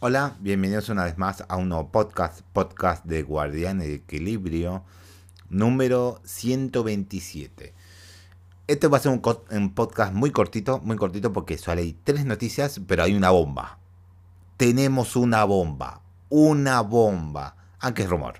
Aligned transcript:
Hola, 0.00 0.36
bienvenidos 0.38 0.90
una 0.90 1.02
vez 1.02 1.18
más 1.18 1.44
a 1.48 1.56
un 1.56 1.70
nuevo 1.70 1.90
podcast, 1.90 2.42
podcast 2.52 3.04
de 3.04 3.24
Guardián 3.24 3.82
Equilibrio, 3.82 4.84
número 5.50 6.20
127. 6.22 7.74
Este 8.68 8.86
va 8.86 8.98
a 8.98 9.00
ser 9.00 9.10
un, 9.10 9.74
podcast 9.74 10.12
muy 10.12 10.30
cortito, 10.30 10.78
muy 10.84 10.96
cortito 10.96 11.32
porque 11.32 11.58
solo 11.58 11.80
hay 11.80 11.98
tres 12.04 12.24
noticias, 12.24 12.80
pero 12.86 13.02
hay 13.02 13.16
una 13.16 13.30
bomba. 13.30 13.80
Tenemos 14.56 15.16
una 15.16 15.42
bomba, 15.42 16.00
una 16.28 16.80
bomba, 16.82 17.56
aunque 17.80 18.04
es 18.04 18.08
rumor, 18.08 18.34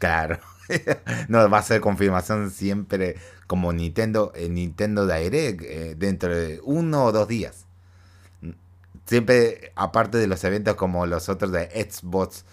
claro. 0.00 0.40
no 1.28 1.48
va 1.48 1.58
a 1.58 1.62
ser 1.62 1.80
confirmación 1.80 2.50
siempre 2.50 3.14
como 3.46 3.72
Nintendo, 3.72 4.32
eh, 4.34 4.48
Nintendo 4.48 5.06
Direct 5.06 5.62
eh, 5.62 5.94
dentro 5.96 6.34
de 6.34 6.60
uno 6.64 7.04
o 7.04 7.12
dos 7.12 7.28
días 7.28 7.63
siempre, 9.06 9.72
aparte 9.76 10.18
de 10.18 10.26
los 10.26 10.42
eventos 10.44 10.76
como 10.76 11.06
los 11.06 11.28
otros 11.28 11.52
de 11.52 11.66
Xbox, 11.90 12.44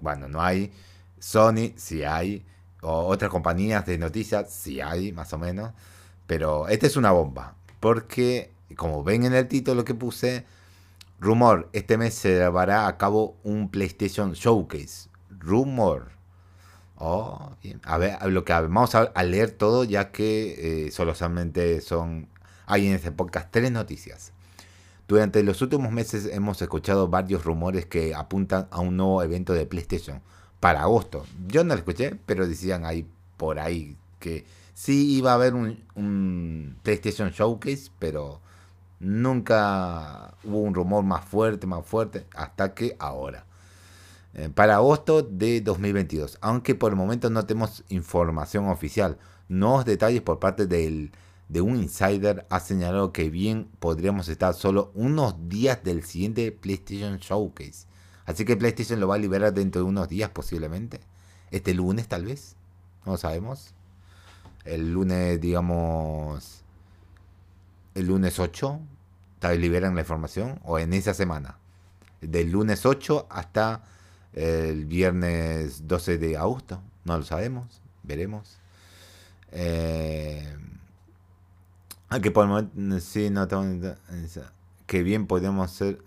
bueno, 0.00 0.28
no 0.28 0.42
hay. 0.42 0.72
Sony, 1.18 1.72
sí 1.76 2.04
hay. 2.04 2.44
O 2.82 3.06
otras 3.06 3.30
compañías 3.30 3.86
de 3.86 3.96
noticias, 3.98 4.52
sí 4.52 4.80
hay, 4.80 5.12
más 5.12 5.32
o 5.32 5.38
menos. 5.38 5.72
Pero 6.26 6.68
esta 6.68 6.86
es 6.86 6.96
una 6.96 7.12
bomba. 7.12 7.54
Porque, 7.80 8.52
como 8.76 9.02
ven 9.02 9.24
en 9.24 9.34
el 9.34 9.48
título 9.48 9.84
que 9.84 9.94
puse, 9.94 10.44
rumor, 11.20 11.70
este 11.72 11.96
mes 11.96 12.14
se 12.14 12.34
llevará 12.34 12.86
a 12.86 12.98
cabo 12.98 13.36
un 13.42 13.70
PlayStation 13.70 14.32
Showcase. 14.34 15.08
Rumor. 15.30 16.10
Oh, 16.96 17.56
bien. 17.62 17.80
A 17.84 17.96
ver, 17.98 18.22
lo 18.26 18.44
que 18.44 18.52
vamos 18.52 18.94
a, 18.94 19.10
leer 19.24 19.52
todo, 19.52 19.84
ya 19.84 20.12
que 20.12 20.86
eh, 20.86 20.90
solamente 20.90 21.80
son. 21.80 22.28
Hay 22.66 22.86
en 22.86 22.94
este 22.94 23.12
podcast 23.12 23.48
tres 23.50 23.70
noticias. 23.72 24.33
Durante 25.06 25.42
los 25.42 25.60
últimos 25.60 25.92
meses 25.92 26.26
hemos 26.32 26.62
escuchado 26.62 27.08
varios 27.08 27.44
rumores 27.44 27.84
que 27.84 28.14
apuntan 28.14 28.68
a 28.70 28.80
un 28.80 28.96
nuevo 28.96 29.22
evento 29.22 29.52
de 29.52 29.66
PlayStation 29.66 30.22
para 30.60 30.82
agosto. 30.82 31.26
Yo 31.46 31.62
no 31.62 31.74
lo 31.74 31.80
escuché, 31.80 32.16
pero 32.24 32.48
decían 32.48 32.86
ahí 32.86 33.06
por 33.36 33.58
ahí 33.58 33.98
que 34.18 34.46
sí 34.72 35.14
iba 35.16 35.32
a 35.32 35.34
haber 35.34 35.54
un, 35.54 36.76
PlayStation 36.82 37.30
Showcase, 37.30 37.90
pero 37.98 38.40
nunca 38.98 40.32
hubo 40.42 40.60
un 40.60 40.74
rumor 40.74 41.04
más 41.04 41.24
fuerte, 41.26 41.66
más 41.66 41.84
fuerte, 41.84 42.24
hasta 42.34 42.72
que 42.72 42.96
ahora. 42.98 43.44
Eh, 44.32 44.48
para 44.48 44.76
agosto 44.76 45.22
de 45.22 45.60
2022, 45.60 46.38
aunque 46.40 46.74
por 46.74 46.92
el 46.92 46.96
momento 46.96 47.28
no 47.28 47.44
tenemos 47.44 47.84
información 47.90 48.68
oficial, 48.68 49.18
nuevos 49.48 49.84
detalles 49.84 50.22
por 50.22 50.38
parte 50.38 50.66
del 50.66 51.12
de 51.48 51.60
un 51.60 51.76
insider 51.76 52.46
ha 52.50 52.60
señalado 52.60 53.12
que 53.12 53.30
bien 53.30 53.68
podríamos 53.78 54.28
estar 54.28 54.54
solo 54.54 54.90
unos 54.94 55.48
días 55.48 55.82
del 55.84 56.02
siguiente 56.04 56.52
PlayStation 56.52 57.18
Showcase. 57.18 57.86
Así 58.26 58.44
que 58.44 58.56
PlayStation 58.56 59.00
lo 59.00 59.08
va 59.08 59.16
a 59.16 59.18
liberar 59.18 59.52
dentro 59.52 59.82
de 59.82 59.88
unos 59.88 60.08
días 60.08 60.30
posiblemente. 60.30 61.00
Este 61.50 61.74
lunes 61.74 62.08
tal 62.08 62.24
vez. 62.24 62.56
No 63.04 63.12
lo 63.12 63.18
sabemos. 63.18 63.74
El 64.64 64.92
lunes, 64.92 65.40
digamos... 65.40 66.62
El 67.94 68.06
lunes 68.06 68.38
8. 68.38 68.80
Tal 69.38 69.50
vez 69.52 69.60
liberan 69.60 69.94
la 69.94 70.00
información. 70.00 70.58
O 70.64 70.78
en 70.78 70.94
esa 70.94 71.12
semana. 71.12 71.58
Del 72.22 72.50
lunes 72.50 72.86
8 72.86 73.26
hasta 73.28 73.84
el 74.32 74.86
viernes 74.86 75.86
12 75.86 76.16
de 76.16 76.38
agosto. 76.38 76.80
No 77.04 77.18
lo 77.18 77.24
sabemos. 77.24 77.82
Veremos. 78.02 78.56
Eh, 79.52 80.56
que 82.20 82.30
por 82.30 82.44
el 82.44 82.50
momento 82.50 83.00
sí, 83.00 83.30
no 83.30 83.46
que 84.86 85.02
bien 85.02 85.26
podemos 85.26 85.70
ser 85.70 85.98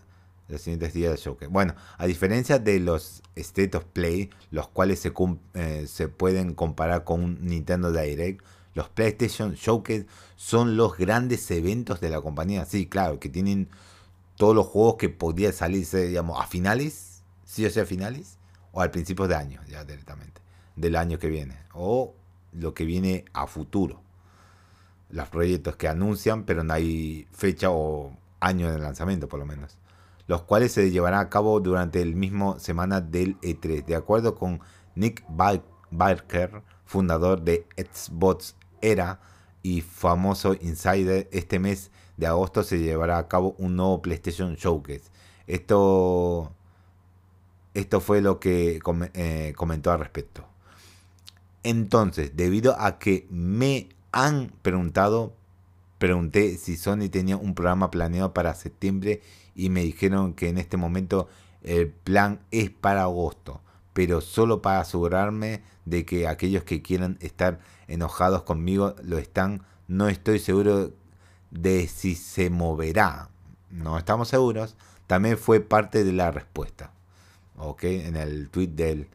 los 0.47 0.61
siguientes 0.61 0.94
días 0.94 1.11
de 1.11 1.17
showcase. 1.17 1.52
Bueno, 1.52 1.75
a 1.97 2.05
diferencia 2.05 2.59
de 2.59 2.80
los 2.80 3.22
State 3.36 3.75
of 3.75 3.86
Play, 3.86 4.30
los 4.52 4.67
cuales 4.67 5.00
se, 5.00 5.11
eh, 5.55 5.85
se 5.88 6.08
pueden 6.08 6.53
comparar 6.53 7.03
con 7.03 7.23
un 7.23 7.45
Nintendo 7.45 7.91
Direct, 7.91 8.44
los 8.73 8.90
PlayStation 8.90 9.53
Showcase 9.53 10.06
son 10.35 10.78
los 10.78 10.97
grandes 10.97 11.50
eventos 11.50 12.00
de 12.00 12.09
la 12.09 12.22
compañía. 12.22 12.63
Sí, 12.66 12.85
claro, 12.85 13.19
que 13.19 13.28
tienen 13.28 13.69
todos 14.35 14.56
los 14.56 14.68
juegos 14.68 14.95
que 14.97 15.09
podrían 15.09 15.51
salirse, 15.51 16.07
digamos, 16.07 16.39
a 16.39 16.45
finales, 16.45 17.24
sí 17.44 17.66
o 17.66 17.72
sea, 17.72 17.84
a 17.84 17.85
finales, 17.88 18.38
o 18.72 18.81
al 18.81 18.91
principio 18.91 19.28
de 19.28 19.35
año, 19.35 19.62
ya 19.68 19.84
directamente, 19.84 20.41
del 20.75 20.95
año 20.95 21.18
que 21.18 21.28
viene, 21.28 21.57
o 21.74 22.13
lo 22.53 22.75
que 22.75 22.85
viene 22.85 23.25
a 23.34 23.47
futuro 23.47 24.01
los 25.09 25.28
proyectos 25.29 25.75
que 25.75 25.88
anuncian, 25.88 26.44
pero 26.44 26.63
no 26.63 26.73
hay 26.73 27.28
fecha 27.31 27.72
o 27.72 28.18
año 28.40 28.72
de 28.72 28.79
lanzamiento 28.79 29.28
por 29.28 29.40
lo 29.40 29.45
menos, 29.45 29.78
los 30.28 30.44
cuales 30.44 30.72
se 30.72 30.91
llevarán 30.91 31.22
a 31.22 31.29
cabo 31.29 31.59
durante 31.59 32.01
el 32.01 32.16
mismo 32.16 32.59
semana 32.59 33.01
del 33.01 33.40
E3. 33.41 33.85
De 33.85 33.95
acuerdo 33.95 34.35
con 34.35 34.59
Nick 34.95 35.23
Barker, 35.29 36.62
fundador 36.85 37.41
de 37.41 37.66
Xbox 37.78 38.56
Era 38.81 39.19
y 39.63 39.81
famoso 39.81 40.53
insider, 40.53 41.28
este 41.31 41.59
mes 41.59 41.91
de 42.18 42.28
agosto 42.28 42.63
se 42.63 42.79
llevará 42.79 43.18
a 43.18 43.28
cabo 43.28 43.56
un 43.57 43.75
nuevo 43.75 44.01
PlayStation 44.01 44.56
Showcase. 44.56 45.03
Esto, 45.45 46.51
esto 47.74 48.01
fue 48.01 48.22
lo 48.22 48.39
que 48.39 48.79
eh, 49.13 49.53
comentó 49.56 49.91
al 49.91 50.00
respecto. 50.00 50.45
Entonces, 51.63 52.35
debido 52.35 52.79
a 52.79 52.97
que 53.00 53.28
me 53.29 53.89
han 54.17 54.51
preguntado, 54.63 55.35
pregunté 56.00 56.57
si 56.57 56.75
Sony 56.75 57.07
tenía 57.11 57.38
un 57.38 57.53
programa 57.53 57.91
planeado 57.91 58.33
para 58.33 58.55
septiembre 58.55 59.22
y 59.53 59.69
me 59.69 59.83
dijeron 59.83 60.33
que 60.33 60.50
en 60.50 60.57
este 60.57 60.75
momento 60.75 61.28
el 61.61 61.89
plan 61.89 62.39
es 62.50 62.72
para 62.72 63.03
agosto, 63.03 63.61
pero 63.94 64.22
solo 64.22 64.63
para 64.63 64.79
asegurarme 64.79 65.61
de 65.85 66.03
que 66.03 66.27
aquellos 66.27 66.63
que 66.63 66.81
quieran 66.81 67.19
estar 67.22 67.59
enojados 67.88 68.41
conmigo 68.41 68.95
lo 69.03 69.19
están, 69.19 69.61
no 69.88 70.09
estoy 70.09 70.39
seguro 70.39 70.94
de 71.51 71.88
si 71.88 72.16
se 72.16 72.50
moverá. 72.50 73.29
No 73.69 74.00
estamos 74.00 74.29
seguros. 74.29 74.75
También 75.06 75.38
fue 75.38 75.59
parte 75.59 76.03
de 76.03 76.13
la 76.13 76.31
respuesta. 76.31 76.91
Ok, 77.56 77.83
en 77.83 78.16
el 78.16 78.50
tweet 78.50 78.69
del 78.69 79.09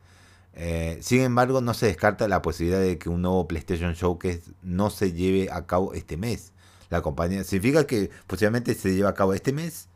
eh, 0.54 0.98
sin 1.00 1.20
embargo, 1.22 1.60
no 1.60 1.74
se 1.74 1.86
descarta 1.86 2.28
la 2.28 2.42
posibilidad 2.42 2.80
de 2.80 2.98
que 2.98 3.08
un 3.08 3.22
nuevo 3.22 3.48
PlayStation 3.48 3.94
Showcase 3.94 4.42
no 4.62 4.90
se 4.90 5.12
lleve 5.12 5.50
a 5.50 5.66
cabo 5.66 5.94
este 5.94 6.16
mes. 6.16 6.52
La 6.90 7.00
compañía 7.00 7.42
significa 7.44 7.86
que 7.86 8.10
posiblemente 8.26 8.74
se 8.74 8.94
lleve 8.94 9.08
a 9.08 9.14
cabo 9.14 9.32
este 9.32 9.52
mes 9.52 9.88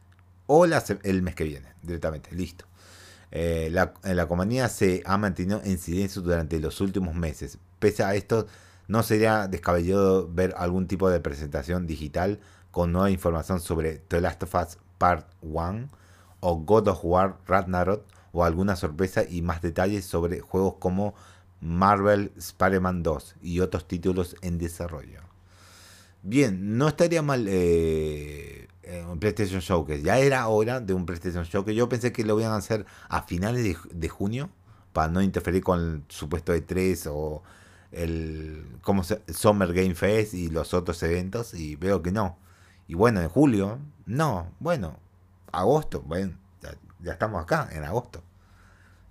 o 0.47 0.65
el 0.65 1.23
mes 1.23 1.35
que 1.35 1.45
viene, 1.45 1.69
directamente, 1.83 2.35
listo. 2.35 2.65
Eh, 3.33 3.69
la, 3.71 3.93
la, 4.03 4.27
compañía 4.29 4.69
se 4.69 5.03
ha 5.05 5.19
mantenido 5.19 5.61
en 5.65 5.79
silencio 5.79 6.23
durante 6.23 6.59
los 6.59 6.81
últimos 6.81 7.15
meses. 7.15 7.59
Pese 7.79 8.03
a 8.03 8.15
esto, 8.15 8.47
no 8.89 9.03
sería 9.03 9.49
descabellado 9.49 10.33
ver 10.33 10.55
algún 10.57 10.87
tipo 10.87 11.11
de 11.11 11.21
presentación 11.21 11.87
digital 11.87 12.41
con 12.71 12.93
nueva 12.93 13.11
información 13.11 13.61
sobre 13.61 13.99
The 13.99 14.21
Last 14.21 14.45
of 14.45 14.55
Us 14.55 14.79
Part 14.97 15.27
1 15.43 15.89
o 16.41 16.57
God 16.57 16.89
of 16.89 17.01
War 17.03 17.37
Ragnarok 17.47 18.05
o 18.37 18.45
alguna 18.45 18.77
sorpresa 18.77 19.25
y 19.27 19.41
más 19.41 19.63
detalles 19.63 20.05
sobre 20.05 20.41
juegos 20.41 20.75
como 20.79 21.15
Marvel 21.63 22.33
Spider-Man 22.37 23.03
2 23.03 23.37
y 23.41 23.61
otros 23.61 23.89
títulos 23.89 24.37
en 24.43 24.59
desarrollo. 24.59 25.21
Bien, 26.23 26.77
no 26.77 26.89
estaría 26.89 27.23
mal 27.23 27.47
eh, 27.49 28.69
un 29.09 29.19
PlayStation 29.19 29.61
Showcase. 29.61 30.03
Ya 30.03 30.19
era 30.19 30.47
hora 30.49 30.81
de 30.81 30.93
un 30.93 31.07
PlayStation 31.07 31.45
Showcase. 31.45 31.75
Yo 31.75 31.89
pensé 31.89 32.13
que 32.13 32.25
lo 32.25 32.39
iban 32.39 32.53
a 32.53 32.57
hacer 32.57 32.85
a 33.09 33.23
finales 33.23 33.79
de, 33.91 34.09
junio 34.11 34.51
para 34.93 35.09
no 35.09 35.23
interferir 35.23 35.63
con 35.63 35.81
el 35.81 36.03
supuesto 36.09 36.53
de 36.53 36.61
3 36.61 37.07
o 37.11 37.43
el 37.91 38.67
como 38.83 39.03
Summer 39.03 39.73
Game 39.73 39.95
Fest 39.95 40.35
y 40.35 40.51
los 40.51 40.75
otros 40.75 41.03
eventos 41.03 41.55
y 41.55 41.77
veo 41.77 42.03
que 42.03 42.13
no. 42.13 42.37
Y 42.87 42.95
bueno, 42.95 43.23
en 43.23 43.31
julio, 43.31 43.79
no, 44.05 44.53
bueno, 44.61 44.99
agosto, 45.53 46.03
bueno, 46.03 46.35
ya 47.01 47.13
estamos 47.13 47.43
acá, 47.43 47.69
en 47.73 47.85
agosto. 47.85 48.23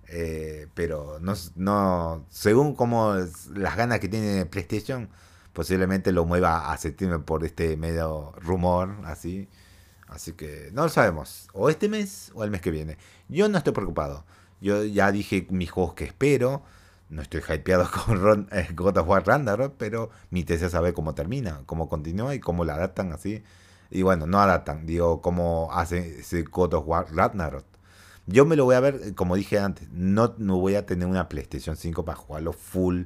Eh, 0.08 0.68
pero 0.74 1.18
no, 1.20 1.34
no, 1.56 2.26
según 2.30 2.74
como 2.74 3.14
las 3.54 3.76
ganas 3.76 4.00
que 4.00 4.08
tiene 4.08 4.46
PlayStation, 4.46 5.08
posiblemente 5.52 6.12
lo 6.12 6.24
mueva 6.24 6.72
a 6.72 6.76
septiembre 6.78 7.20
por 7.20 7.44
este 7.44 7.76
medio 7.76 8.32
rumor, 8.40 8.96
así. 9.04 9.48
Así 10.08 10.32
que 10.32 10.70
no 10.72 10.84
lo 10.84 10.88
sabemos, 10.88 11.48
o 11.52 11.68
este 11.68 11.88
mes 11.88 12.30
o 12.34 12.44
el 12.44 12.50
mes 12.50 12.60
que 12.60 12.70
viene. 12.70 12.96
Yo 13.28 13.48
no 13.48 13.58
estoy 13.58 13.72
preocupado. 13.72 14.24
Yo 14.60 14.84
ya 14.84 15.10
dije 15.12 15.46
mis 15.50 15.70
juegos 15.70 15.94
que 15.94 16.04
espero. 16.04 16.62
No 17.08 17.22
estoy 17.22 17.40
hypeado 17.40 17.88
con 18.06 18.20
Ron, 18.20 18.48
eh, 18.52 18.68
God 18.74 18.98
of 18.98 19.08
War 19.08 19.24
pero 19.78 20.10
mi 20.30 20.42
deseo 20.42 20.68
saber 20.68 20.94
cómo 20.94 21.14
termina, 21.14 21.62
cómo 21.66 21.88
continúa 21.88 22.34
y 22.34 22.40
cómo 22.40 22.64
la 22.64 22.74
adaptan 22.74 23.12
así. 23.12 23.44
Y 23.90 24.02
bueno, 24.02 24.26
no 24.26 24.40
adaptan, 24.40 24.86
digo, 24.86 25.20
cómo 25.22 25.68
hace 25.72 26.20
ese 26.20 26.42
God 26.42 26.74
of 26.74 26.86
War 26.86 27.06
Ragnarok. 27.14 27.64
Yo 28.26 28.44
me 28.44 28.56
lo 28.56 28.64
voy 28.64 28.74
a 28.74 28.80
ver, 28.80 29.14
como 29.14 29.36
dije 29.36 29.58
antes, 29.58 29.88
no, 29.92 30.34
no 30.38 30.58
voy 30.58 30.74
a 30.74 30.84
tener 30.84 31.06
una 31.06 31.28
PlayStation 31.28 31.76
5 31.76 32.04
para 32.04 32.18
jugarlo 32.18 32.52
full. 32.52 33.04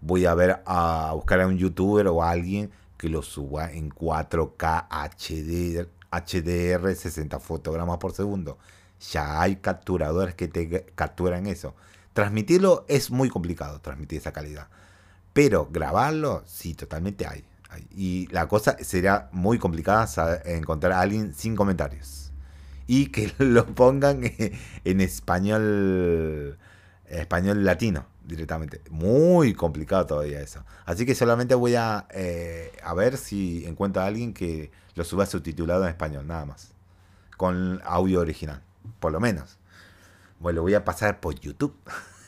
Voy 0.00 0.24
a 0.26 0.34
ver 0.34 0.62
a 0.66 1.12
buscar 1.14 1.40
a 1.40 1.48
un 1.48 1.58
youtuber 1.58 2.06
o 2.08 2.22
a 2.22 2.30
alguien 2.30 2.70
que 2.96 3.08
lo 3.08 3.22
suba 3.22 3.72
en 3.72 3.90
4K 3.90 4.86
HD, 4.88 5.88
HDR 6.12 6.94
60 6.94 7.40
fotogramas 7.40 7.98
por 7.98 8.12
segundo. 8.12 8.58
ya 9.10 9.40
hay 9.40 9.56
capturadores 9.56 10.36
que 10.36 10.46
te 10.46 10.86
capturan 10.94 11.46
eso. 11.46 11.74
Transmitirlo 12.12 12.84
es 12.88 13.10
muy 13.10 13.28
complicado, 13.30 13.80
transmitir 13.80 14.18
esa 14.20 14.32
calidad. 14.32 14.68
Pero 15.32 15.68
grabarlo, 15.72 16.44
sí, 16.46 16.74
totalmente 16.74 17.26
hay. 17.26 17.44
Y 17.90 18.28
la 18.28 18.46
cosa 18.48 18.76
sería 18.80 19.28
muy 19.32 19.58
complicada 19.58 20.06
encontrar 20.44 20.92
a 20.92 21.00
alguien 21.00 21.34
sin 21.34 21.56
comentarios. 21.56 22.31
Y 22.92 23.06
que 23.06 23.32
lo 23.38 23.64
pongan 23.64 24.20
en 24.84 25.00
español, 25.00 26.58
español 27.06 27.64
latino 27.64 28.04
directamente. 28.22 28.82
Muy 28.90 29.54
complicado 29.54 30.04
todavía 30.04 30.42
eso. 30.42 30.62
Así 30.84 31.06
que 31.06 31.14
solamente 31.14 31.54
voy 31.54 31.74
a, 31.74 32.06
eh, 32.10 32.70
a 32.84 32.92
ver 32.92 33.16
si 33.16 33.64
encuentro 33.64 34.02
a 34.02 34.06
alguien 34.06 34.34
que 34.34 34.70
lo 34.94 35.04
suba 35.04 35.24
subtitulado 35.24 35.84
en 35.84 35.88
español, 35.88 36.26
nada 36.26 36.44
más. 36.44 36.72
Con 37.38 37.80
audio 37.82 38.20
original, 38.20 38.60
por 39.00 39.10
lo 39.10 39.20
menos. 39.20 39.58
Bueno, 40.38 40.56
lo 40.56 40.62
voy 40.64 40.74
a 40.74 40.84
pasar 40.84 41.18
por 41.18 41.34
YouTube. 41.40 41.74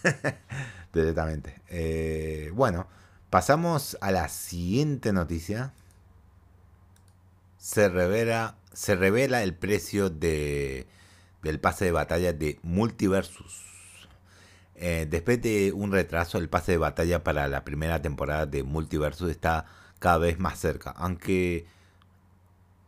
directamente. 0.95 1.61
Eh, 1.69 2.51
bueno, 2.55 2.87
pasamos 3.29 3.99
a 4.01 4.13
la 4.13 4.31
siguiente 4.31 5.13
noticia. 5.13 5.75
Se 7.59 7.91
revela, 7.91 8.57
se 8.75 8.97
revela 8.97 9.43
el 9.43 9.55
precio 9.55 10.11
de, 10.11 10.87
del 11.43 11.61
pase 11.61 11.87
de 11.87 11.93
batalla 11.93 12.33
de 12.33 12.59
Multiversus. 12.63 13.63
Eh, 14.77 15.07
después 15.09 15.41
de 15.41 15.73
un 15.73 15.93
retraso, 15.93 16.39
el 16.39 16.49
pase 16.49 16.73
de 16.73 16.79
batalla 16.79 17.23
para 17.25 17.49
la 17.49 17.65
primera 17.65 18.03
temporada 18.03 18.47
de 18.47 18.65
Multiversus 18.65 19.31
está 19.31 19.67
cada 20.01 20.19
vez 20.19 20.39
más 20.39 20.59
cerca, 20.59 20.91
aunque 20.91 21.67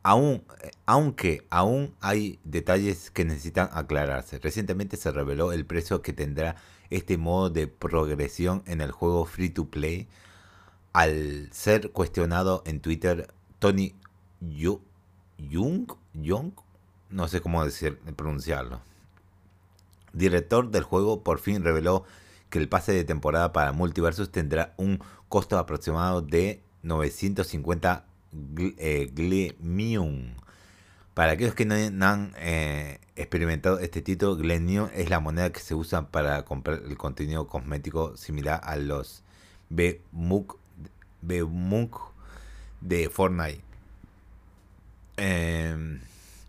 aún, 0.02 0.44
aunque 0.84 1.46
aún 1.50 1.94
hay 2.00 2.38
detalles 2.44 3.10
que 3.10 3.24
necesitan 3.24 3.70
aclararse. 3.72 4.38
Recientemente 4.38 4.96
se 4.96 5.12
reveló 5.12 5.52
el 5.52 5.64
precio 5.64 6.02
que 6.02 6.12
tendrá 6.12 6.56
este 6.90 7.18
modo 7.18 7.50
de 7.50 7.68
progresión 7.68 8.62
en 8.66 8.80
el 8.80 8.90
juego 8.90 9.24
free 9.24 9.50
to 9.50 9.66
play 9.66 10.08
al 10.92 11.48
ser 11.52 11.90
cuestionado 11.92 12.62
en 12.66 12.80
Twitter 12.80 13.32
Tony 13.58 13.94
Young, 15.38 16.52
no 17.10 17.28
sé 17.28 17.40
cómo 17.40 17.64
decir, 17.64 17.98
pronunciarlo 18.16 18.80
director 20.16 20.70
del 20.70 20.82
juego, 20.82 21.22
por 21.22 21.38
fin 21.38 21.62
reveló 21.62 22.04
que 22.50 22.58
el 22.58 22.68
pase 22.68 22.92
de 22.92 23.04
temporada 23.04 23.52
para 23.52 23.72
Multiversus 23.72 24.32
tendrá 24.32 24.74
un 24.76 25.00
costo 25.28 25.58
aproximado 25.58 26.22
de 26.22 26.62
950 26.82 28.04
Glemium. 28.32 30.34
Para 31.14 31.32
aquellos 31.32 31.54
que 31.54 31.64
no, 31.64 32.06
han 32.06 32.34
eh, 32.38 33.00
experimentado 33.14 33.78
este 33.78 34.02
título, 34.02 34.36
Glemium 34.36 34.88
es 34.94 35.10
la 35.10 35.20
moneda 35.20 35.50
que 35.50 35.60
se 35.60 35.74
usa 35.74 36.08
para 36.08 36.44
comprar 36.44 36.82
el 36.86 36.96
contenido 36.96 37.46
cosmético 37.46 38.16
similar 38.16 38.60
a 38.62 38.76
los 38.76 39.22
B-Muk 39.70 40.58
de 42.80 43.08
Fortnite. 43.08 43.65
Eh, 45.76 46.00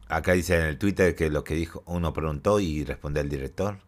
Acá 0.10 0.34
dice 0.34 0.56
en 0.56 0.66
el 0.66 0.78
Twitter 0.78 1.16
que 1.16 1.30
lo 1.30 1.44
que 1.44 1.54
dijo 1.54 1.84
uno 1.86 2.14
preguntó 2.14 2.60
y 2.60 2.84
respondió 2.86 3.22
el 3.22 3.30
director. 3.30 3.80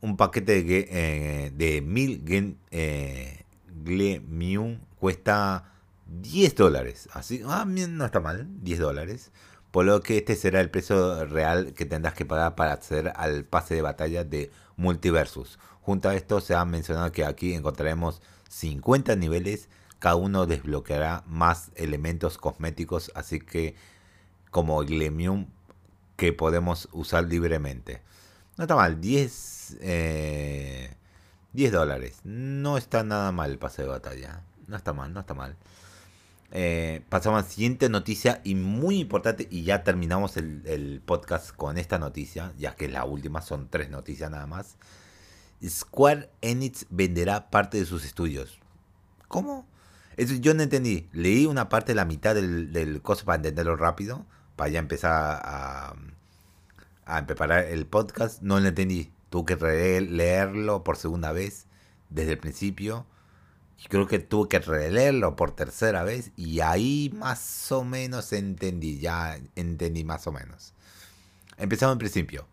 Un 0.00 0.16
paquete 0.16 0.62
de, 0.62 0.88
eh, 0.90 1.52
de 1.54 1.82
mil 1.82 2.24
gen, 2.26 2.58
eh, 2.70 3.44
cuesta 4.98 5.72
10 6.06 6.54
dólares. 6.54 7.08
Así, 7.12 7.42
ah, 7.46 7.64
no 7.66 8.04
está 8.04 8.20
mal, 8.20 8.46
10 8.62 8.78
dólares. 8.78 9.30
Por 9.70 9.84
lo 9.84 10.00
que 10.00 10.18
este 10.18 10.36
será 10.36 10.60
el 10.60 10.70
precio 10.70 11.26
real 11.26 11.74
que 11.74 11.84
tendrás 11.84 12.14
que 12.14 12.24
pagar 12.24 12.54
para 12.54 12.72
acceder 12.72 13.12
al 13.16 13.44
pase 13.44 13.74
de 13.74 13.82
batalla 13.82 14.24
de 14.24 14.50
Multiversus. 14.76 15.58
Junto 15.82 16.08
a 16.08 16.14
esto 16.14 16.40
se 16.40 16.54
ha 16.54 16.64
mencionado 16.64 17.12
que 17.12 17.24
aquí 17.24 17.52
encontraremos 17.52 18.22
50 18.48 19.16
niveles. 19.16 19.68
Cada 19.98 20.16
uno 20.16 20.46
desbloqueará 20.46 21.24
más 21.26 21.72
elementos 21.74 22.38
cosméticos. 22.38 23.12
Así 23.14 23.40
que 23.40 23.76
como 24.50 24.78
Glemium 24.80 25.46
que 26.16 26.32
podemos 26.32 26.88
usar 26.92 27.24
libremente. 27.24 28.02
No 28.56 28.64
está 28.64 28.74
mal, 28.74 29.00
10, 29.00 29.78
eh, 29.80 30.94
10 31.52 31.72
dólares. 31.72 32.20
No 32.24 32.78
está 32.78 33.04
nada 33.04 33.32
mal 33.32 33.50
el 33.50 33.58
pase 33.58 33.82
de 33.82 33.88
batalla. 33.88 34.42
No 34.66 34.76
está 34.76 34.92
mal, 34.92 35.12
no 35.12 35.20
está 35.20 35.34
mal. 35.34 35.56
Eh, 36.52 37.02
pasamos 37.08 37.40
a 37.40 37.42
la 37.42 37.48
siguiente 37.48 37.88
noticia 37.88 38.40
y 38.44 38.54
muy 38.54 39.00
importante 39.00 39.48
y 39.50 39.64
ya 39.64 39.82
terminamos 39.82 40.36
el, 40.36 40.62
el, 40.64 41.02
podcast 41.04 41.50
con 41.50 41.76
esta 41.76 41.98
noticia, 41.98 42.52
ya 42.56 42.76
que 42.76 42.88
la 42.88 43.04
última, 43.04 43.42
son 43.42 43.68
tres 43.68 43.90
noticias 43.90 44.30
nada 44.30 44.46
más. 44.46 44.76
Square 45.66 46.30
Enix 46.40 46.86
venderá 46.90 47.50
parte 47.50 47.78
de 47.78 47.86
sus 47.86 48.04
estudios. 48.04 48.58
¿Cómo? 49.28 49.66
Eso 50.16 50.34
yo 50.34 50.54
no 50.54 50.62
entendí. 50.62 51.08
Leí 51.12 51.46
una 51.46 51.68
parte 51.68 51.92
de 51.92 51.96
la 51.96 52.04
mitad 52.04 52.34
del, 52.34 52.72
del 52.72 53.02
coso 53.02 53.24
para 53.24 53.36
entenderlo 53.36 53.76
rápido 53.76 54.24
para 54.56 54.70
ya 54.70 54.78
empezar 54.78 55.42
a, 55.44 55.94
preparar 57.26 57.66
el 57.66 57.86
podcast, 57.86 58.42
no 58.42 58.58
lo 58.58 58.68
entendí. 58.68 59.12
Tuve 59.30 59.56
que 59.56 60.00
leerlo 60.00 60.82
por 60.82 60.96
segunda 60.96 61.30
vez 61.32 61.66
desde 62.10 62.32
el 62.32 62.38
principio. 62.38 63.06
Y 63.78 63.88
creo 63.88 64.06
que 64.06 64.18
tuve 64.18 64.48
que 64.48 64.58
releerlo 64.58 65.36
por 65.36 65.54
tercera 65.54 66.02
vez 66.02 66.32
y 66.34 66.60
ahí 66.60 67.12
más 67.14 67.70
o 67.70 67.84
menos 67.84 68.32
entendí, 68.32 68.98
ya 68.98 69.38
entendí 69.54 70.02
más 70.02 70.26
o 70.26 70.32
menos. 70.32 70.72
Empezamos 71.58 71.92
en 71.92 71.98
principio. 71.98 72.46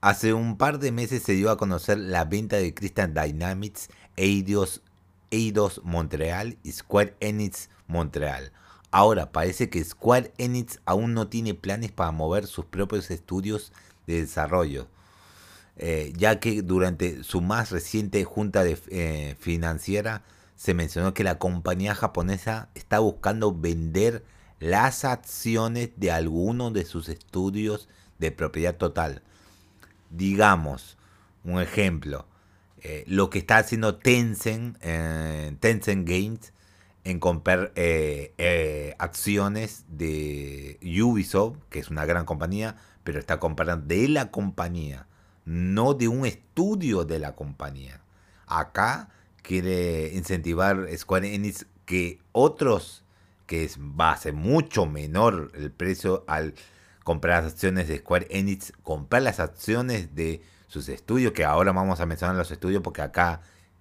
Hace 0.00 0.32
un 0.32 0.56
par 0.56 0.78
de 0.78 0.92
meses 0.92 1.24
se 1.24 1.32
dio 1.32 1.50
a 1.50 1.58
conocer 1.58 1.98
la 1.98 2.24
venta 2.24 2.56
de 2.56 2.72
Crystal 2.72 3.12
Dynamics, 3.12 3.88
Eidos, 4.16 4.82
Eidos 5.30 5.80
Montreal 5.84 6.58
y 6.62 6.72
Square 6.72 7.16
Enix 7.20 7.70
Montreal 7.86 8.52
Ahora, 8.90 9.32
parece 9.32 9.68
que 9.68 9.84
Square 9.84 10.32
Enix 10.38 10.80
aún 10.86 11.12
no 11.12 11.28
tiene 11.28 11.54
planes 11.54 11.92
para 11.92 12.10
mover 12.10 12.46
sus 12.46 12.64
propios 12.64 13.10
estudios 13.10 13.72
de 14.06 14.22
desarrollo, 14.22 14.88
eh, 15.76 16.12
ya 16.16 16.40
que 16.40 16.62
durante 16.62 17.22
su 17.22 17.42
más 17.42 17.70
reciente 17.70 18.24
junta 18.24 18.64
eh, 18.66 19.36
financiera 19.38 20.22
se 20.56 20.72
mencionó 20.72 21.12
que 21.12 21.22
la 21.22 21.38
compañía 21.38 21.94
japonesa 21.94 22.70
está 22.74 22.98
buscando 23.00 23.54
vender 23.54 24.24
las 24.58 25.04
acciones 25.04 25.90
de 25.96 26.10
algunos 26.10 26.72
de 26.72 26.86
sus 26.86 27.10
estudios 27.10 27.88
de 28.18 28.32
propiedad 28.32 28.76
total. 28.76 29.22
Digamos, 30.10 30.96
un 31.44 31.60
ejemplo, 31.60 32.26
eh, 32.82 33.04
lo 33.06 33.30
que 33.30 33.38
está 33.38 33.58
haciendo 33.58 33.96
Tencent, 33.96 34.78
Tencent 35.60 36.08
Games 36.08 36.52
en 37.08 37.20
comprar 37.20 37.72
eh, 37.74 38.34
eh, 38.36 38.94
acciones 38.98 39.86
de 39.88 40.78
Ubisoft, 41.02 41.56
que 41.70 41.78
es 41.78 41.88
una 41.88 42.04
gran 42.04 42.26
compañía, 42.26 42.76
pero 43.02 43.18
está 43.18 43.40
comprando 43.40 43.86
de 43.86 44.08
la 44.08 44.30
compañía, 44.30 45.06
no 45.46 45.94
de 45.94 46.08
un 46.08 46.26
estudio 46.26 47.04
de 47.04 47.18
la 47.18 47.34
compañía. 47.34 48.02
Acá 48.46 49.08
quiere 49.40 50.12
incentivar 50.14 50.86
Square 50.96 51.34
Enix 51.34 51.66
que 51.86 52.20
otros, 52.32 53.04
que 53.46 53.64
es, 53.64 53.78
va 53.78 54.12
a 54.12 54.18
ser 54.18 54.34
mucho 54.34 54.84
menor 54.84 55.50
el 55.54 55.70
precio 55.70 56.24
al 56.28 56.54
comprar 57.04 57.42
las 57.42 57.54
acciones 57.54 57.88
de 57.88 57.98
Square 57.98 58.26
Enix, 58.28 58.74
comprar 58.82 59.22
las 59.22 59.40
acciones 59.40 60.14
de 60.14 60.42
sus 60.68 60.88
estudios, 60.88 61.32
que 61.32 61.44
ahora 61.44 61.72
vamos 61.72 62.00
a 62.00 62.06
mencionar 62.06 62.36
los 62.36 62.50
estudios 62.50 62.82
porque 62.82 63.02
acá 63.02 63.40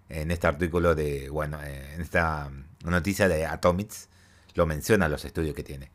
en 0.10 0.32
este 0.32 0.48
artículo 0.48 0.96
de, 0.96 1.30
bueno, 1.30 1.62
en 1.62 2.02
esta 2.02 2.50
noticia 2.84 3.28
de 3.28 3.46
Atomics 3.46 4.10
lo 4.56 4.66
menciona 4.66 5.10
los 5.10 5.26
estudios 5.26 5.54
que 5.54 5.64
tiene. 5.64 5.92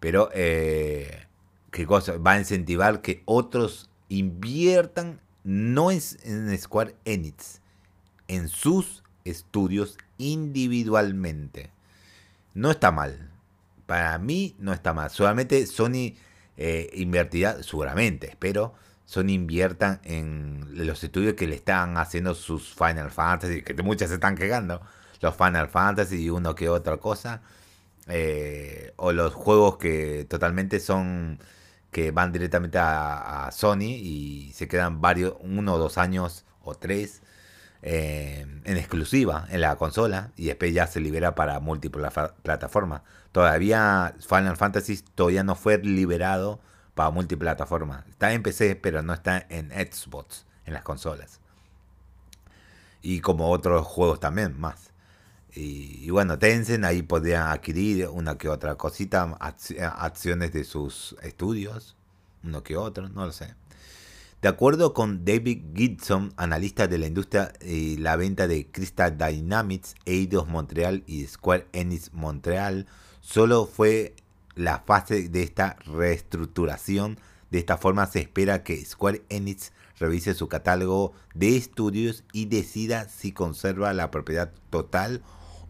Pero, 0.00 0.30
eh, 0.32 1.26
¿qué 1.70 1.86
cosa? 1.86 2.16
Va 2.18 2.32
a 2.32 2.38
incentivar 2.38 3.00
que 3.00 3.22
otros 3.24 3.90
inviertan, 4.08 5.20
no 5.44 5.90
en 5.90 6.58
Square 6.58 6.94
Enix, 7.04 7.60
en 8.28 8.48
sus 8.48 9.02
estudios 9.24 9.98
individualmente. 10.18 11.70
No 12.54 12.70
está 12.70 12.92
mal. 12.92 13.30
Para 13.86 14.18
mí 14.18 14.54
no 14.58 14.72
está 14.72 14.92
mal. 14.92 15.10
Solamente 15.10 15.66
Sony 15.66 16.14
eh, 16.56 16.90
invertirá, 16.94 17.62
seguramente, 17.62 18.28
espero, 18.28 18.74
Sony 19.08 19.30
inviertan 19.30 20.00
en 20.04 20.86
los 20.86 21.02
estudios 21.02 21.32
que 21.32 21.46
le 21.46 21.54
están 21.54 21.96
haciendo 21.96 22.34
sus 22.34 22.74
Final 22.74 23.10
Fantasy, 23.10 23.62
que 23.62 23.82
muchas 23.82 24.10
se 24.10 24.16
están 24.16 24.36
quejando 24.36 24.82
los 25.22 25.34
Final 25.34 25.68
Fantasy 25.68 26.24
y 26.24 26.28
uno 26.28 26.54
que 26.54 26.68
otra 26.68 26.98
cosa. 26.98 27.40
Eh, 28.06 28.92
o 28.96 29.12
los 29.12 29.32
juegos 29.32 29.78
que 29.78 30.26
totalmente 30.28 30.78
son 30.78 31.38
que 31.90 32.10
van 32.10 32.32
directamente 32.32 32.78
a, 32.78 33.48
Sony 33.50 33.96
y 33.96 34.52
se 34.54 34.68
quedan 34.68 35.00
varios, 35.00 35.36
uno 35.40 35.74
o 35.74 35.78
dos 35.78 35.96
años 35.96 36.44
o 36.62 36.74
tres 36.74 37.22
eh, 37.80 38.46
en 38.64 38.76
exclusiva 38.76 39.46
en 39.50 39.62
la 39.62 39.76
consola 39.76 40.32
y 40.36 40.46
después 40.48 40.74
ya 40.74 40.86
se 40.86 41.00
libera 41.00 41.34
para 41.34 41.60
múltiples 41.60 42.12
plataformas. 42.42 43.00
Todavía 43.32 44.14
Final 44.20 44.58
Fantasy 44.58 45.02
todavía 45.14 45.44
no 45.44 45.54
fue 45.54 45.78
liberado 45.78 46.60
para 46.98 47.10
multiplataforma. 47.10 48.04
Está 48.10 48.32
en 48.32 48.42
PC, 48.42 48.74
pero 48.74 49.02
no 49.02 49.14
está 49.14 49.46
en 49.50 49.70
Xbox, 49.70 50.46
en 50.66 50.74
las 50.74 50.82
consolas. 50.82 51.38
Y 53.02 53.20
como 53.20 53.50
otros 53.50 53.86
juegos 53.86 54.18
también, 54.18 54.58
más. 54.58 54.90
Y, 55.54 56.10
bueno, 56.10 56.40
Tencent 56.40 56.84
ahí 56.84 57.02
podía 57.02 57.52
adquirir 57.52 58.08
una 58.08 58.36
que 58.36 58.48
otra 58.48 58.74
cosita, 58.74 59.36
acciones 59.38 60.52
de 60.52 60.64
sus 60.64 61.14
estudios, 61.22 61.94
uno 62.42 62.64
que 62.64 62.76
otro, 62.76 63.08
no 63.08 63.26
lo 63.26 63.32
sé. 63.32 63.54
De 64.42 64.48
acuerdo 64.48 64.92
con 64.92 65.24
David 65.24 65.76
Gibson, 65.76 66.34
analista 66.36 66.88
de 66.88 66.98
la 66.98 67.06
industria 67.06 67.52
y 67.60 67.96
la 67.98 68.16
venta 68.16 68.48
de 68.48 68.66
Crystal 68.72 69.16
Dynamics, 69.16 69.94
Eidos 70.04 70.48
Montreal 70.48 71.04
y 71.06 71.24
Square 71.26 71.68
Enix 71.72 72.12
Montreal, 72.12 72.86
solo 73.20 73.66
fue 73.66 74.16
la 74.58 74.80
fase 74.80 75.28
de 75.28 75.42
esta 75.42 75.76
reestructuración. 75.86 77.18
De 77.50 77.58
esta 77.58 77.78
forma 77.78 78.06
se 78.06 78.20
espera 78.20 78.62
que 78.62 78.84
Square 78.84 79.22
Enix 79.28 79.72
revise 79.98 80.34
su 80.34 80.48
catálogo 80.48 81.12
de 81.34 81.56
estudios 81.56 82.24
y 82.32 82.46
decida 82.46 83.08
si 83.08 83.32
conserva 83.32 83.92
la 83.94 84.10
propiedad 84.10 84.52
total 84.70 85.22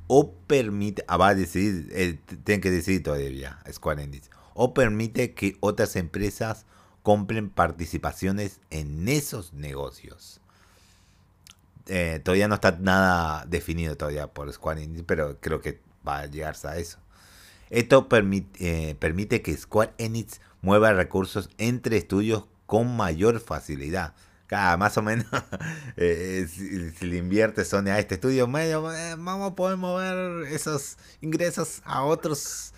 o 0.07 0.33
permite, 0.47 1.05
ah, 1.07 1.19
va 1.19 1.29
a 1.29 1.35
decidir, 1.35 1.89
eh, 1.93 2.19
tienen 2.45 2.61
que 2.61 2.71
decidir 2.71 3.03
todavía 3.03 3.59
Square 3.71 4.03
Enix, 4.03 4.31
o 4.55 4.75
permite 4.75 5.35
que 5.35 5.57
otras 5.61 5.97
empresas 5.97 6.67
compren 7.03 7.51
participaciones 7.51 8.61
en 8.71 9.09
esos 9.09 9.53
negocios. 9.53 10.41
Eh, 11.87 12.21
todavía 12.23 12.49
no 12.49 12.57
está 12.57 12.73
nada 12.73 13.47
definido 13.47 13.97
todavía 13.97 14.27
por 14.29 14.53
Square 14.53 14.83
Enix, 14.83 15.05
pero 15.07 15.39
creo 15.41 15.61
que 15.61 15.81
va 16.07 16.21
a 16.21 16.27
llegarse 16.27 16.69
a 16.69 16.79
eso. 16.79 16.99
Esto 17.71 18.09
permite, 18.09 18.91
eh, 18.91 18.95
permite 18.95 19.43
que 19.43 19.57
Square 19.57 19.93
Enix 19.99 20.41
mueva 20.63 20.93
recursos 20.93 21.51
entre 21.59 21.97
estudios 21.97 22.45
con 22.67 22.97
mayor 22.97 23.41
facilidad. 23.41 24.15
Cada, 24.47 24.77
más 24.79 24.97
o 24.97 25.03
menos, 25.03 25.27
eh, 25.97 26.47
si, 26.49 27.07
le 27.07 27.17
invierte 27.19 27.65
Sony 27.65 27.89
a 27.89 27.99
este 27.99 28.15
estudio 28.15 28.47
medio, 28.47 28.83
vamos 28.83 29.53
a 29.53 29.55
poder 29.55 29.77
mover 29.77 30.47
esos 30.51 30.97
ingresos 31.21 31.83
a 31.85 32.03
otros 32.05 32.73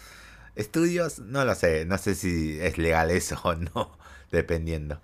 estudios. 0.56 1.20
No 1.20 1.44
lo 1.44 1.54
sé, 1.54 1.84
no 1.84 1.96
sé 1.98 2.14
si 2.16 2.58
es 2.60 2.76
legal 2.76 3.10
eso 3.10 3.40
o 3.44 3.54
no, 3.54 3.96
dependiendo. 4.32 5.00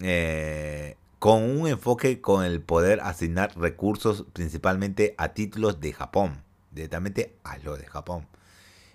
Eh, 0.00 0.96
con 1.18 1.42
un 1.42 1.66
enfoque 1.66 2.20
con 2.20 2.44
el 2.44 2.60
poder 2.60 3.00
asignar 3.00 3.56
recursos 3.56 4.24
principalmente 4.32 5.14
a 5.18 5.30
títulos 5.34 5.80
de 5.80 5.92
Japón, 5.92 6.42
directamente 6.70 7.36
a 7.44 7.58
lo 7.58 7.76
de 7.76 7.86
Japón. 7.86 8.26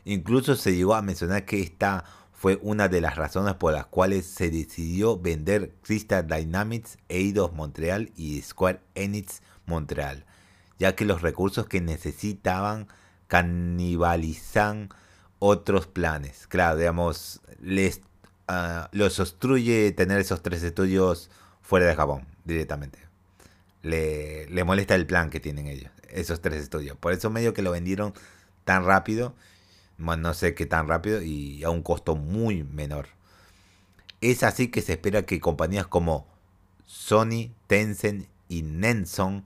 Incluso 0.09 0.55
se 0.55 0.75
llegó 0.75 0.95
a 0.95 1.03
mencionar 1.03 1.45
que 1.45 1.61
esta 1.61 2.03
fue 2.33 2.57
una 2.63 2.87
de 2.87 2.99
las 2.99 3.15
razones 3.15 3.53
por 3.53 3.73
las 3.73 3.85
cuales 3.85 4.25
se 4.25 4.49
decidió 4.49 5.19
vender 5.19 5.75
Crystal 5.83 6.25
Dynamics, 6.25 6.97
Eidos 7.09 7.53
Montreal 7.53 8.11
y 8.15 8.41
Square 8.41 8.81
Enix 8.95 9.43
Montreal, 9.67 10.25
ya 10.79 10.95
que 10.95 11.05
los 11.05 11.21
recursos 11.21 11.67
que 11.67 11.79
necesitaban 11.79 12.87
canibalizan 13.27 14.89
otros 15.37 15.85
planes. 15.85 16.47
Claro, 16.47 16.75
digamos, 16.75 17.41
les 17.61 18.01
uh, 18.49 18.87
los 18.91 19.19
obstruye 19.19 19.91
tener 19.91 20.19
esos 20.19 20.41
tres 20.41 20.63
estudios 20.63 21.29
fuera 21.61 21.85
de 21.85 21.95
Japón 21.95 22.25
directamente. 22.45 22.97
Le, 23.83 24.49
le 24.49 24.63
molesta 24.63 24.95
el 24.95 25.05
plan 25.05 25.29
que 25.29 25.39
tienen 25.39 25.67
ellos, 25.67 25.91
esos 26.09 26.41
tres 26.41 26.63
estudios. 26.63 26.97
Por 26.97 27.13
eso 27.13 27.29
medio 27.29 27.53
que 27.53 27.61
lo 27.61 27.69
vendieron 27.69 28.15
tan 28.63 28.85
rápido 28.85 29.35
no 29.99 30.33
sé 30.33 30.55
qué 30.55 30.65
tan 30.65 30.87
rápido 30.87 31.21
y 31.21 31.63
a 31.63 31.69
un 31.69 31.83
costo 31.83 32.15
muy 32.15 32.63
menor. 32.63 33.07
Es 34.21 34.43
así 34.43 34.69
que 34.69 34.81
se 34.81 34.93
espera 34.93 35.23
que 35.23 35.39
compañías 35.39 35.87
como 35.87 36.27
Sony, 36.85 37.51
Tencent 37.67 38.27
y 38.47 38.63
Nenson 38.63 39.43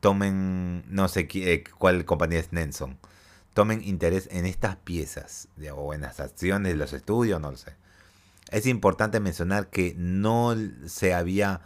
tomen, 0.00 0.84
no 0.88 1.08
sé 1.08 1.28
qué, 1.28 1.64
cuál 1.78 2.04
compañía 2.04 2.40
es 2.40 2.52
Nenson, 2.52 2.98
tomen 3.54 3.82
interés 3.84 4.28
en 4.32 4.46
estas 4.46 4.76
piezas 4.76 5.48
o 5.74 5.94
en 5.94 6.00
las 6.00 6.20
acciones 6.20 6.72
de 6.72 6.78
los 6.78 6.92
estudios, 6.92 7.40
no 7.40 7.50
lo 7.50 7.56
sé. 7.56 7.74
Es 8.50 8.66
importante 8.66 9.20
mencionar 9.20 9.70
que 9.70 9.94
no 9.96 10.54
se 10.86 11.14
había, 11.14 11.60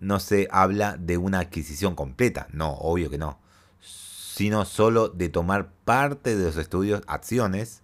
no 0.00 0.18
se 0.20 0.48
habla 0.50 0.96
de 0.96 1.16
una 1.18 1.40
adquisición 1.40 1.94
completa, 1.94 2.48
no, 2.52 2.72
obvio 2.72 3.10
que 3.10 3.18
no 3.18 3.38
sino 4.38 4.64
solo 4.64 5.08
de 5.08 5.28
tomar 5.28 5.72
parte 5.84 6.36
de 6.36 6.44
los 6.44 6.56
estudios, 6.58 7.02
acciones. 7.08 7.82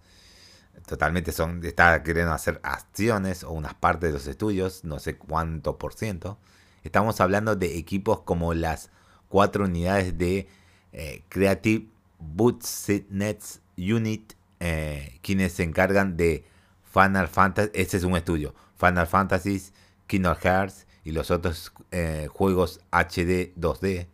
Totalmente 0.86 1.32
son, 1.32 1.64
está 1.64 2.00
queriendo 2.04 2.32
hacer 2.32 2.60
acciones 2.62 3.42
o 3.42 3.50
unas 3.50 3.74
partes 3.74 4.10
de 4.10 4.12
los 4.12 4.28
estudios, 4.28 4.84
no 4.84 5.00
sé 5.00 5.16
cuánto 5.16 5.78
por 5.78 5.94
ciento. 5.94 6.38
Estamos 6.84 7.20
hablando 7.20 7.56
de 7.56 7.76
equipos 7.76 8.20
como 8.20 8.54
las 8.54 8.92
cuatro 9.28 9.64
unidades 9.64 10.16
de 10.16 10.46
eh, 10.92 11.24
Creative 11.28 11.88
Nets 13.10 13.60
Unit, 13.76 14.34
eh, 14.60 15.18
quienes 15.22 15.54
se 15.54 15.64
encargan 15.64 16.16
de 16.16 16.44
Final 16.84 17.26
Fantasy, 17.26 17.70
ese 17.74 17.96
es 17.96 18.04
un 18.04 18.16
estudio, 18.16 18.54
Final 18.78 19.08
Fantasy, 19.08 19.60
Kingdom 20.06 20.36
Hearts 20.36 20.86
y 21.02 21.10
los 21.10 21.32
otros 21.32 21.72
eh, 21.90 22.28
juegos 22.32 22.78
HD 22.92 23.52
2D. 23.56 24.06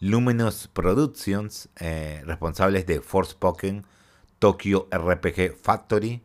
Luminous 0.00 0.68
Productions, 0.68 1.68
eh, 1.76 2.22
responsables 2.24 2.86
de 2.86 3.00
Forspoken, 3.00 3.84
Tokyo 4.38 4.88
RPG 4.90 5.56
Factory, 5.60 6.22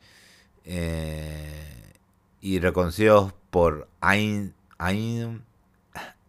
eh, 0.66 1.94
y 2.42 2.60
reconocidos 2.60 3.34
por 3.50 3.88
Ain, 4.02 4.54
Ain, 4.78 5.44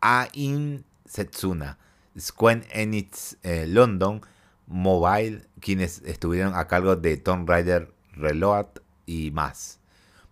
Ain 0.01 0.85
Setsuna, 1.05 1.79
Square 2.19 2.67
Enix 2.71 3.37
eh, 3.43 3.67
London, 3.67 4.23
Mobile, 4.67 5.43
quienes 5.61 6.03
estuvieron 6.03 6.55
a 6.55 6.67
cargo 6.67 6.97
de 6.97 7.17
Tomb 7.17 7.49
Raider 7.49 7.93
Reload 8.13 8.67
y 9.07 9.31
más. 9.33 9.81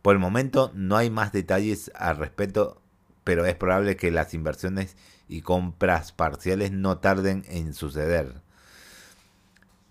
Por 0.00 0.14
el 0.14 0.20
momento 0.20 0.70
no 0.74 0.96
hay 0.96 1.10
más 1.10 1.32
detalles 1.32 1.90
al 1.94 2.16
respecto, 2.16 2.80
pero 3.24 3.44
es 3.46 3.54
probable 3.54 3.96
que 3.96 4.10
las 4.10 4.34
inversiones 4.34 4.96
y 5.28 5.42
compras 5.42 6.12
parciales 6.12 6.72
no 6.72 6.98
tarden 6.98 7.44
en 7.48 7.74
suceder. 7.74 8.34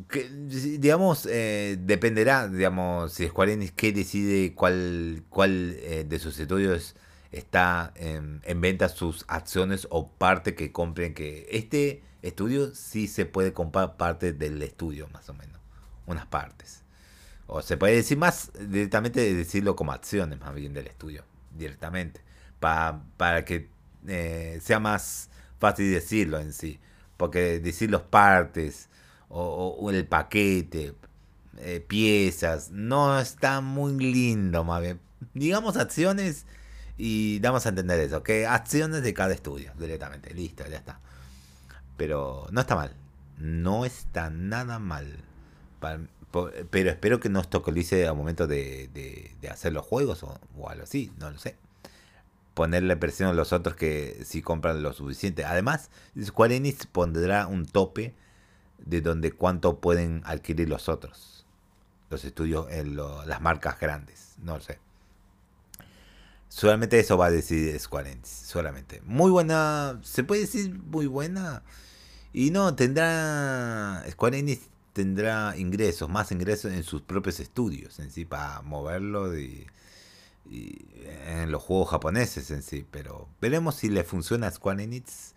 Que, 0.09 0.29
digamos, 0.29 1.27
eh, 1.29 1.77
dependerá, 1.79 2.47
digamos, 2.47 3.13
si 3.13 3.27
Square 3.27 3.53
Enix 3.53 3.71
que 3.71 3.91
decide 3.91 4.53
cuál, 4.53 5.23
cuál 5.29 5.75
eh, 5.79 6.05
de 6.07 6.19
sus 6.19 6.39
estudios 6.39 6.95
está 7.31 7.93
en, 7.95 8.41
venta 8.61 8.89
sus 8.89 9.25
acciones 9.27 9.87
o 9.89 10.09
parte 10.09 10.55
que 10.55 10.71
compren. 10.71 11.13
Que 11.13 11.47
este 11.51 12.03
estudio 12.21 12.73
sí 12.75 13.07
se 13.07 13.25
puede 13.25 13.53
comprar 13.53 13.97
parte 13.97 14.33
del 14.33 14.61
estudio, 14.61 15.07
más 15.09 15.29
o 15.29 15.33
menos, 15.33 15.59
unas 16.05 16.25
partes. 16.25 16.83
O 17.47 17.61
se 17.61 17.77
puede 17.77 17.95
decir 17.95 18.17
más 18.17 18.51
directamente, 18.59 19.33
decirlo 19.33 19.75
como 19.75 19.91
acciones 19.91 20.39
más 20.39 20.53
bien 20.53 20.73
del 20.73 20.87
estudio, 20.87 21.23
directamente, 21.57 22.21
para 22.59 23.45
que 23.45 23.69
eh, 24.07 24.59
sea 24.61 24.79
más 24.79 25.29
fácil 25.59 25.91
decirlo 25.91 26.39
en 26.39 26.53
sí. 26.53 26.79
Porque 27.17 27.59
decir 27.59 27.91
los 27.91 28.01
partes 28.01 28.89
o, 29.29 29.89
el 29.91 30.05
paquete, 30.07 30.93
eh, 31.59 31.79
piezas, 31.87 32.71
no 32.71 33.19
está 33.19 33.61
muy 33.61 33.93
lindo, 33.93 34.63
más 34.63 34.81
bien. 34.81 34.99
Digamos 35.33 35.77
acciones 35.77 36.45
y 36.97 37.39
damos 37.39 37.65
a 37.65 37.69
entender 37.69 37.99
eso, 37.99 38.23
que 38.23 38.45
acciones 38.47 39.03
de 39.03 39.13
cada 39.13 39.33
estudio, 39.33 39.71
directamente, 39.79 40.33
listo, 40.33 40.65
ya 40.67 40.77
está. 40.77 40.99
Pero 41.95 42.47
no 42.51 42.61
está 42.61 42.75
mal, 42.75 42.95
no 43.37 43.85
está 43.85 44.29
nada 44.29 44.79
mal. 44.79 45.23
pero 46.71 46.89
espero 46.89 47.19
que 47.19 47.29
no 47.29 47.39
estocolice 47.39 48.07
al 48.07 48.15
momento 48.15 48.47
de, 48.47 48.89
de, 49.39 49.49
hacer 49.49 49.73
los 49.73 49.85
juegos 49.85 50.23
o 50.23 50.69
algo 50.69 50.83
así, 50.83 51.11
no 51.19 51.29
lo 51.31 51.37
sé 51.37 51.55
ponerle 52.53 52.97
presión 52.97 53.29
a 53.29 53.33
los 53.33 53.53
otros 53.53 53.75
que 53.75 54.21
si 54.25 54.41
compran 54.41 54.83
lo 54.83 54.93
suficiente. 54.93 55.45
Además, 55.45 55.89
Square 56.21 56.61
pondrá 56.91 57.47
un 57.47 57.65
tope 57.65 58.13
de 58.79 59.01
donde 59.01 59.31
cuánto 59.31 59.79
pueden 59.79 60.21
adquirir 60.25 60.69
los 60.69 60.89
otros. 60.89 61.45
Los 62.09 62.25
estudios, 62.25 62.67
en 62.71 62.95
las 62.95 63.41
marcas 63.41 63.79
grandes. 63.79 64.35
No 64.43 64.57
lo 64.57 64.61
sé. 64.61 64.79
Solamente 66.49 66.99
eso 66.99 67.17
va 67.17 67.27
a 67.27 67.31
decidir 67.31 67.79
Square. 67.79 68.19
Solamente. 68.23 69.01
Muy 69.05 69.31
buena. 69.31 69.99
Se 70.03 70.23
puede 70.23 70.41
decir 70.41 70.77
muy 70.77 71.07
buena. 71.07 71.63
Y 72.33 72.51
no, 72.51 72.75
tendrá. 72.75 74.03
Square 74.09 74.39
Enix 74.39 74.71
tendrá 74.93 75.55
ingresos, 75.57 76.09
más 76.09 76.31
ingresos 76.31 76.73
en 76.73 76.83
sus 76.83 77.01
propios 77.01 77.39
estudios 77.39 77.99
en 77.99 78.11
sí, 78.11 78.25
para 78.25 78.61
moverlo 78.61 79.31
de 80.45 81.43
en 81.43 81.51
los 81.51 81.61
juegos 81.63 81.89
japoneses 81.89 82.51
en 82.51 82.61
sí, 82.63 82.85
pero 82.91 83.27
veremos 83.41 83.75
si 83.75 83.89
le 83.89 84.03
funciona 84.03 84.47
a 84.47 84.51
Square 84.51 84.83
Enix. 84.83 85.33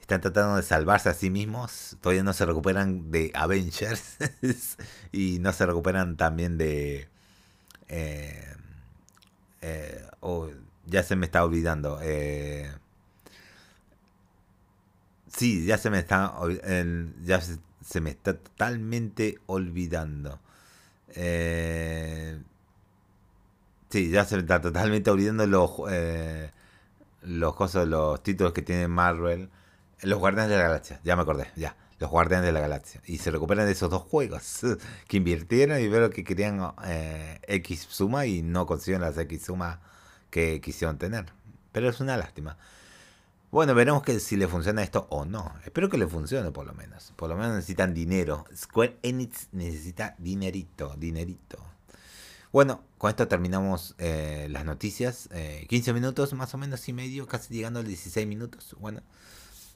Están 0.00 0.20
tratando 0.22 0.56
de 0.56 0.62
salvarse 0.62 1.10
a 1.10 1.14
sí 1.14 1.28
mismos, 1.30 1.96
todavía 2.00 2.22
no 2.22 2.32
se 2.32 2.46
recuperan 2.46 3.10
de 3.10 3.30
Avengers 3.34 4.16
y 5.12 5.38
no 5.40 5.52
se 5.52 5.66
recuperan 5.66 6.16
también 6.16 6.58
de... 6.58 7.08
Eh, 7.88 8.54
Eh, 9.62 10.02
oh, 10.20 10.48
ya 10.86 11.02
se 11.02 11.16
me 11.16 11.26
está 11.26 11.44
olvidando. 11.44 11.98
Eh, 12.02 12.70
sí, 15.28 15.64
ya 15.66 15.78
se 15.78 15.90
me 15.90 15.98
está. 15.98 16.34
ya 17.24 17.40
se, 17.40 18.00
me 18.00 18.10
está 18.10 18.34
totalmente 18.36 19.38
olvidando. 19.46 20.40
Eh, 21.14 22.38
sí, 23.90 24.10
ya 24.10 24.24
se 24.24 24.38
está 24.38 24.60
totalmente 24.60 25.10
olvidando 25.10 25.46
los. 25.46 25.70
los 27.22 27.54
cosas, 27.54 27.86
los 27.88 28.22
títulos 28.22 28.52
que 28.52 28.62
tiene 28.62 28.88
Marvel. 28.88 29.50
Los 30.02 30.18
Guardianes 30.20 30.50
de 30.50 30.56
la 30.56 30.62
Galaxia, 30.62 31.00
ya 31.02 31.16
me 31.16 31.22
acordé, 31.22 31.48
ya 31.56 31.76
los 31.98 32.10
Guardianes 32.10 32.46
de 32.46 32.52
la 32.52 32.60
Galaxia. 32.60 33.00
Y 33.06 33.18
se 33.18 33.30
recuperan 33.30 33.66
de 33.66 33.72
esos 33.72 33.90
dos 33.90 34.02
juegos 34.02 34.60
que 35.08 35.16
invirtieron 35.16 35.80
y 35.80 35.88
veo 35.88 36.10
que 36.10 36.24
querían 36.24 36.72
eh, 36.84 37.40
X 37.46 37.86
suma 37.88 38.26
y 38.26 38.42
no 38.42 38.66
consiguieron 38.66 39.06
las 39.06 39.18
X 39.18 39.46
suma 39.46 39.80
que 40.30 40.60
quisieron 40.60 40.98
tener. 40.98 41.26
Pero 41.72 41.88
es 41.88 42.00
una 42.00 42.16
lástima. 42.16 42.56
Bueno, 43.50 43.74
veremos 43.74 44.02
que 44.02 44.20
si 44.20 44.36
le 44.36 44.46
funciona 44.46 44.82
esto 44.82 45.06
o 45.10 45.24
no. 45.24 45.54
Espero 45.64 45.88
que 45.88 45.96
le 45.96 46.06
funcione 46.06 46.50
por 46.50 46.66
lo 46.66 46.74
menos. 46.74 47.12
Por 47.16 47.30
lo 47.30 47.36
menos 47.36 47.54
necesitan 47.54 47.94
dinero. 47.94 48.44
Square 48.54 48.98
Enix 49.02 49.48
necesita 49.52 50.14
dinerito, 50.18 50.94
dinerito. 50.98 51.58
Bueno, 52.50 52.82
con 52.96 53.10
esto 53.10 53.28
terminamos 53.28 53.94
eh, 53.98 54.48
las 54.50 54.64
noticias. 54.64 55.28
15 55.68 55.90
eh, 55.90 55.94
minutos 55.94 56.32
más 56.32 56.54
o 56.54 56.58
menos 56.58 56.88
y 56.88 56.92
medio, 56.92 57.26
casi 57.26 57.52
llegando 57.52 57.80
a 57.80 57.82
16 57.82 58.26
minutos. 58.26 58.74
Bueno. 58.80 59.02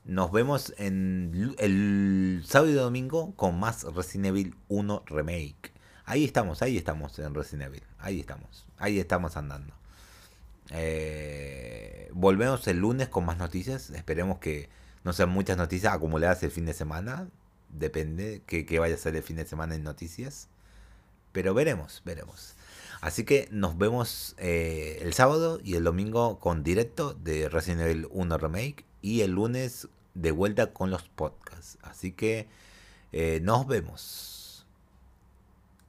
Nos 0.05 0.33
vemos 0.33 0.75
en 0.79 1.55
el 1.59 2.43
sábado 2.45 2.73
y 2.73 2.75
domingo 2.75 3.35
con 3.37 3.61
más 3.61 3.85
Resident 3.85 4.27
Evil 4.27 4.57
1 4.67 5.05
Remake. 5.07 5.73
Ahí 6.05 6.25
estamos, 6.25 6.61
ahí 6.61 6.77
estamos 6.77 7.17
en 7.21 7.35
Resident 7.35 7.69
Evil. 7.69 7.85
Ahí 8.01 8.19
estamos, 8.19 8.67
ahí 8.79 8.99
estamos 8.99 9.37
andando. 9.37 9.73
Eh, 10.71 12.11
volvemos 12.15 12.67
el 12.67 12.79
lunes 12.79 13.09
con 13.09 13.25
más 13.25 13.39
noticias. 13.39 13.91
Esperemos 13.91 14.39
que 14.39 14.71
no 15.05 15.13
sean 15.13 15.31
muchas 15.31 15.57
noticias 15.57 15.95
acumuladas 15.95 16.43
el 16.43 16.51
fin 16.51 16.67
de 16.67 16.75
semana. 16.75 17.29
Depende 17.69 18.43
que, 18.45 18.67
que 18.67 18.81
vaya 18.81 18.97
a 18.97 18.99
ser 18.99 19.15
el 19.15 19.23
fin 19.23 19.37
de 19.37 19.47
semana 19.47 19.77
en 19.77 19.85
noticias. 19.85 20.49
Pero 21.31 21.55
veremos, 21.55 22.03
veremos. 22.05 22.57
Así 23.03 23.25
que 23.25 23.49
nos 23.51 23.77
vemos 23.77 24.37
eh, 24.39 25.01
el 25.03 25.13
sábado 25.13 25.59
y 25.63 25.75
el 25.75 25.83
domingo 25.83 26.39
con 26.39 26.63
directo 26.63 27.15
de 27.15 27.49
Resident 27.49 27.81
Evil 27.81 28.07
1 28.13 28.39
Remake 28.39 28.85
y 29.01 29.23
el 29.23 29.33
lunes 29.33 29.89
de 30.15 30.31
vuelta 30.31 30.73
con 30.73 30.93
los 30.93 31.03
podcasts. 31.09 31.79
Así 31.83 32.13
que 32.13 32.47
eh, 33.11 33.41
nos 33.43 33.67
vemos. 33.67 34.32